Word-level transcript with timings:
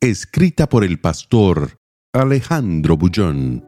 Escrita 0.00 0.68
por 0.68 0.84
el 0.84 1.00
pastor 1.00 1.80
Alejandro 2.12 2.96
Bullón. 2.96 3.66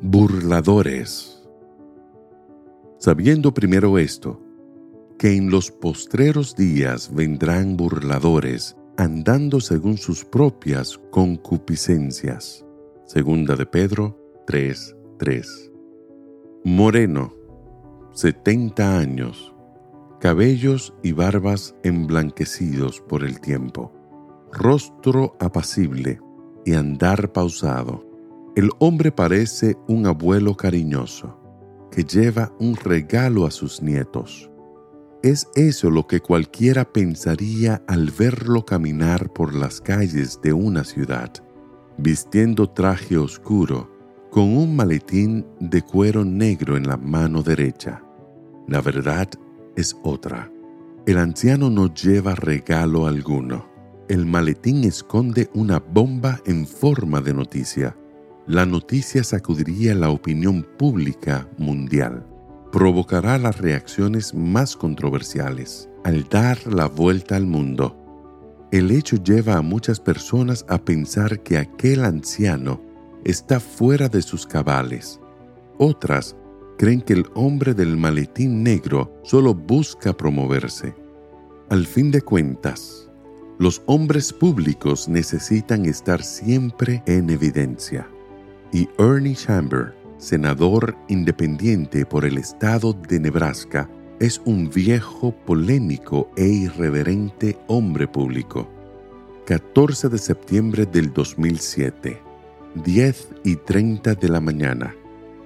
Burladores. 0.00 1.46
Sabiendo 2.98 3.52
primero 3.52 3.98
esto, 3.98 4.42
que 5.18 5.36
en 5.36 5.50
los 5.50 5.70
postreros 5.70 6.56
días 6.56 7.14
vendrán 7.14 7.76
burladores, 7.76 8.78
andando 8.96 9.60
según 9.60 9.98
sus 9.98 10.24
propias 10.24 10.98
concupiscencias. 11.10 12.64
Segunda 13.04 13.56
de 13.56 13.66
Pedro 13.66 14.18
3:3. 14.46 15.70
Moreno, 16.64 17.34
70 18.14 18.96
años 18.96 19.53
cabellos 20.24 20.94
y 21.02 21.12
barbas 21.12 21.74
emblanquecidos 21.82 23.02
por 23.02 23.24
el 23.24 23.42
tiempo, 23.42 23.92
rostro 24.54 25.36
apacible 25.38 26.18
y 26.64 26.72
andar 26.72 27.30
pausado. 27.30 28.02
El 28.56 28.70
hombre 28.78 29.12
parece 29.12 29.76
un 29.86 30.06
abuelo 30.06 30.56
cariñoso 30.56 31.38
que 31.92 32.04
lleva 32.04 32.50
un 32.58 32.74
regalo 32.74 33.44
a 33.44 33.50
sus 33.50 33.82
nietos. 33.82 34.50
Es 35.22 35.46
eso 35.56 35.90
lo 35.90 36.06
que 36.06 36.20
cualquiera 36.20 36.90
pensaría 36.90 37.82
al 37.86 38.10
verlo 38.10 38.64
caminar 38.64 39.30
por 39.30 39.54
las 39.54 39.78
calles 39.78 40.40
de 40.42 40.54
una 40.54 40.84
ciudad, 40.84 41.30
vistiendo 41.98 42.70
traje 42.70 43.18
oscuro, 43.18 43.92
con 44.30 44.56
un 44.56 44.74
maletín 44.74 45.46
de 45.60 45.82
cuero 45.82 46.24
negro 46.24 46.78
en 46.78 46.88
la 46.88 46.96
mano 46.96 47.42
derecha. 47.42 48.02
La 48.66 48.80
verdad 48.80 49.28
es 49.76 49.96
otra. 50.02 50.50
El 51.06 51.18
anciano 51.18 51.70
no 51.70 51.92
lleva 51.92 52.34
regalo 52.34 53.06
alguno. 53.06 53.68
El 54.08 54.26
maletín 54.26 54.84
esconde 54.84 55.50
una 55.54 55.78
bomba 55.78 56.40
en 56.46 56.66
forma 56.66 57.20
de 57.20 57.34
noticia. 57.34 57.96
La 58.46 58.66
noticia 58.66 59.24
sacudiría 59.24 59.94
la 59.94 60.10
opinión 60.10 60.66
pública 60.78 61.48
mundial. 61.58 62.26
Provocará 62.72 63.38
las 63.38 63.58
reacciones 63.58 64.34
más 64.34 64.76
controversiales 64.76 65.88
al 66.04 66.28
dar 66.28 66.58
la 66.66 66.86
vuelta 66.86 67.36
al 67.36 67.46
mundo. 67.46 67.96
El 68.70 68.90
hecho 68.90 69.16
lleva 69.16 69.54
a 69.54 69.62
muchas 69.62 70.00
personas 70.00 70.66
a 70.68 70.78
pensar 70.78 71.40
que 71.42 71.56
aquel 71.56 72.04
anciano 72.04 72.80
está 73.24 73.60
fuera 73.60 74.08
de 74.08 74.20
sus 74.20 74.46
cabales. 74.46 75.20
Otras 75.78 76.36
creen 76.76 77.00
que 77.00 77.12
el 77.12 77.26
hombre 77.34 77.74
del 77.74 77.96
maletín 77.96 78.62
negro 78.62 79.12
solo 79.22 79.54
busca 79.54 80.12
promoverse. 80.16 80.94
Al 81.70 81.86
fin 81.86 82.10
de 82.10 82.22
cuentas, 82.22 83.10
los 83.58 83.82
hombres 83.86 84.32
públicos 84.32 85.08
necesitan 85.08 85.86
estar 85.86 86.22
siempre 86.22 87.02
en 87.06 87.30
evidencia. 87.30 88.08
Y 88.72 88.88
Ernie 88.98 89.36
Chamber, 89.36 89.94
senador 90.18 90.96
independiente 91.08 92.04
por 92.04 92.24
el 92.24 92.38
estado 92.38 92.92
de 92.92 93.20
Nebraska, 93.20 93.88
es 94.20 94.40
un 94.44 94.70
viejo, 94.70 95.32
polémico 95.44 96.30
e 96.36 96.46
irreverente 96.46 97.58
hombre 97.66 98.08
público. 98.08 98.68
14 99.46 100.08
de 100.08 100.18
septiembre 100.18 100.86
del 100.86 101.12
2007, 101.12 102.20
10 102.84 103.28
y 103.44 103.56
30 103.56 104.14
de 104.14 104.28
la 104.28 104.40
mañana 104.40 104.94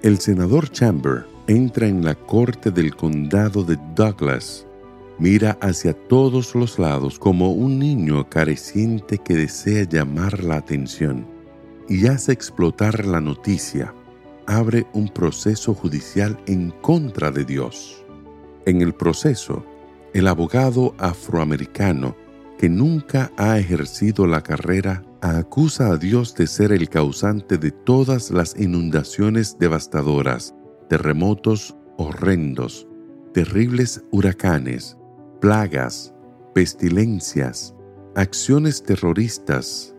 el 0.01 0.19
senador 0.19 0.69
Chamber 0.69 1.25
entra 1.47 1.87
en 1.87 2.05
la 2.05 2.15
corte 2.15 2.71
del 2.71 2.95
condado 2.95 3.63
de 3.63 3.77
Douglas, 3.95 4.65
mira 5.17 5.57
hacia 5.61 5.93
todos 5.93 6.55
los 6.55 6.79
lados 6.79 7.19
como 7.19 7.51
un 7.51 7.79
niño 7.79 8.29
careciente 8.29 9.17
que 9.17 9.35
desea 9.35 9.83
llamar 9.83 10.43
la 10.43 10.55
atención 10.55 11.25
y 11.89 12.07
hace 12.07 12.31
explotar 12.31 13.05
la 13.05 13.19
noticia. 13.19 13.93
Abre 14.45 14.87
un 14.93 15.09
proceso 15.09 15.73
judicial 15.73 16.39
en 16.47 16.71
contra 16.81 17.29
de 17.31 17.43
Dios. 17.43 18.03
En 18.65 18.81
el 18.81 18.93
proceso, 18.93 19.65
el 20.13 20.27
abogado 20.27 20.95
afroamericano 20.97 22.15
que 22.59 22.67
nunca 22.67 23.31
ha 23.37 23.57
ejercido 23.57 24.27
la 24.27 24.43
carrera 24.43 25.01
acusa 25.21 25.93
a 25.93 25.97
Dios 25.97 26.35
de 26.35 26.45
ser 26.45 26.73
el 26.73 26.89
causante 26.89 27.57
de 27.57 27.71
todas 27.71 28.31
las 28.31 28.53
inundaciones 28.59 29.57
devastadoras, 29.57 30.53
terremotos 30.89 31.77
horrendos, 31.97 32.85
terribles 33.33 34.03
huracanes, 34.11 34.97
plagas, 35.39 36.13
pestilencias, 36.53 37.73
acciones 38.15 38.83
terroristas, 38.83 39.95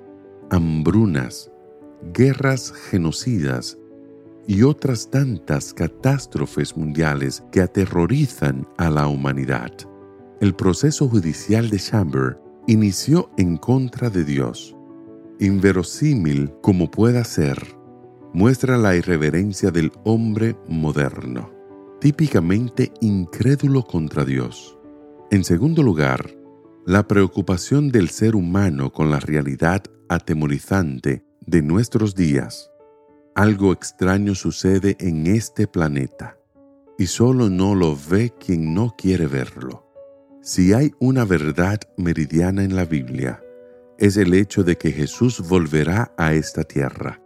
hambrunas, 0.50 1.50
guerras 2.12 2.74
genocidas 2.90 3.78
y 4.46 4.64
otras 4.64 5.08
tantas 5.08 5.72
catástrofes 5.72 6.76
mundiales 6.76 7.42
que 7.52 7.62
aterrorizan 7.62 8.68
a 8.76 8.90
la 8.90 9.06
humanidad. 9.06 9.72
El 10.42 10.54
proceso 10.54 11.08
judicial 11.08 11.70
de 11.70 11.78
Chamber 11.78 12.49
inició 12.70 13.30
en 13.36 13.56
contra 13.56 14.10
de 14.10 14.22
Dios 14.22 14.76
inverosímil 15.40 16.52
como 16.60 16.88
pueda 16.88 17.24
ser, 17.24 17.58
muestra 18.32 18.78
la 18.78 18.94
irreverencia 18.94 19.72
del 19.72 19.90
hombre 20.04 20.54
moderno, 20.68 21.50
típicamente 22.00 22.92
incrédulo 23.00 23.82
contra 23.82 24.24
Dios. 24.24 24.78
En 25.32 25.42
segundo 25.42 25.82
lugar, 25.82 26.30
la 26.86 27.08
preocupación 27.08 27.90
del 27.90 28.08
ser 28.10 28.36
humano 28.36 28.92
con 28.92 29.10
la 29.10 29.18
realidad 29.18 29.82
atemorizante 30.08 31.24
de 31.40 31.62
nuestros 31.62 32.14
días. 32.14 32.70
Algo 33.34 33.72
extraño 33.72 34.36
sucede 34.36 34.96
en 35.00 35.26
este 35.26 35.66
planeta 35.66 36.36
y 36.98 37.06
solo 37.06 37.50
no 37.50 37.74
lo 37.74 37.96
ve 37.96 38.32
quien 38.38 38.74
no 38.74 38.94
quiere 38.96 39.26
verlo. 39.26 39.89
Si 40.42 40.72
hay 40.72 40.94
una 41.00 41.26
verdad 41.26 41.78
meridiana 41.98 42.64
en 42.64 42.74
la 42.74 42.86
Biblia, 42.86 43.42
es 43.98 44.16
el 44.16 44.32
hecho 44.32 44.64
de 44.64 44.78
que 44.78 44.90
Jesús 44.90 45.46
volverá 45.46 46.14
a 46.16 46.32
esta 46.32 46.64
tierra, 46.64 47.20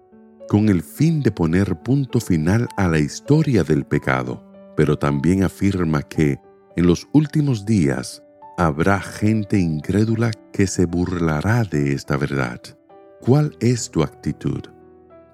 con 0.48 0.68
el 0.68 0.82
fin 0.82 1.22
de 1.22 1.30
poner 1.30 1.76
punto 1.76 2.18
final 2.18 2.68
a 2.76 2.88
la 2.88 2.98
historia 2.98 3.62
del 3.62 3.84
pecado, 3.84 4.42
pero 4.76 4.98
también 4.98 5.44
afirma 5.44 6.02
que 6.02 6.40
en 6.74 6.88
los 6.88 7.06
últimos 7.12 7.64
días 7.64 8.20
habrá 8.58 8.98
gente 8.98 9.60
incrédula 9.60 10.32
que 10.52 10.66
se 10.66 10.84
burlará 10.84 11.62
de 11.62 11.92
esta 11.92 12.16
verdad. 12.16 12.60
¿Cuál 13.20 13.56
es 13.60 13.92
tu 13.92 14.02
actitud? 14.02 14.62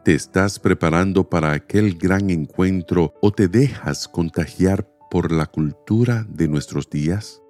¿Te 0.05 0.13
estás 0.13 0.59
preparando 0.59 1.31
para 1.31 1.53
aquel 1.53 1.97
gran 1.97 2.29
encuentro 2.29 3.15
o 3.23 3.33
te 3.33 3.49
dejas 3.49 4.07
contagiar 4.07 4.87
por 5.11 5.33
la 5.33 5.47
cultura 5.47 6.27
de 6.29 6.47
nuestros 6.47 6.91
días? 6.91 7.41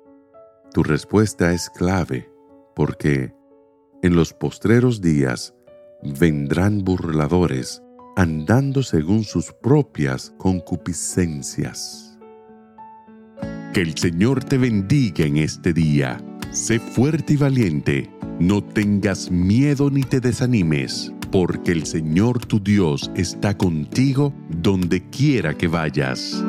Tu 0.72 0.84
respuesta 0.84 1.52
es 1.52 1.68
clave 1.68 2.30
porque 2.76 3.34
en 4.02 4.14
los 4.14 4.32
postreros 4.32 5.00
días 5.00 5.52
vendrán 6.02 6.84
burladores 6.84 7.82
andando 8.16 8.82
según 8.82 9.24
sus 9.24 9.52
propias 9.52 10.32
concupiscencias. 10.38 12.16
Que 13.74 13.80
el 13.80 13.96
Señor 13.96 14.44
te 14.44 14.58
bendiga 14.58 15.24
en 15.24 15.38
este 15.38 15.72
día. 15.72 16.22
Sé 16.52 16.78
fuerte 16.78 17.32
y 17.32 17.36
valiente. 17.36 18.10
No 18.38 18.62
tengas 18.62 19.30
miedo 19.30 19.90
ni 19.90 20.02
te 20.02 20.20
desanimes, 20.20 21.12
porque 21.32 21.72
el 21.72 21.84
Señor 21.84 22.46
tu 22.46 22.60
Dios 22.60 23.10
está 23.16 23.56
contigo 23.56 24.32
donde 24.48 25.08
quiera 25.10 25.56
que 25.56 25.68
vayas. 25.68 26.44